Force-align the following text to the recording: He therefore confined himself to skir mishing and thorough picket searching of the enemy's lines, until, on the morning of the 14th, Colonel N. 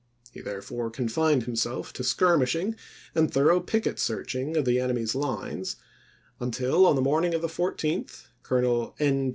He 0.31 0.41
therefore 0.41 0.89
confined 0.89 1.43
himself 1.43 1.93
to 1.93 2.01
skir 2.01 2.35
mishing 2.39 2.75
and 3.13 3.31
thorough 3.31 3.59
picket 3.59 3.99
searching 3.99 4.57
of 4.57 4.65
the 4.65 4.79
enemy's 4.79 5.13
lines, 5.13 5.75
until, 6.39 6.87
on 6.87 6.95
the 6.95 7.03
morning 7.03 7.35
of 7.35 7.43
the 7.43 7.47
14th, 7.47 8.25
Colonel 8.41 8.95
N. 8.97 9.29